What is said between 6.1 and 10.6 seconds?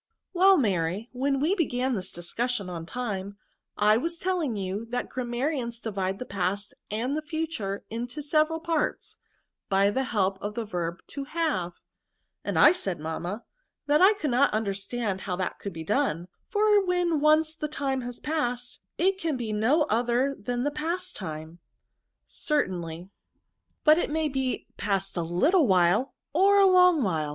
the past and the future into se veral parts, by the help of